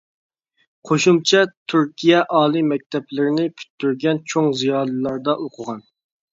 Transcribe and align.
قوشۇمچە 0.91 1.41
تۈركىيە 1.73 2.23
ئالىي 2.39 2.65
مەكتەپلىرىنى 2.71 3.47
پۈتتۈرگەن 3.61 4.25
چوڭ 4.35 4.51
زىيالىيلاردا 4.65 5.41
ئوقۇغان. 5.47 5.89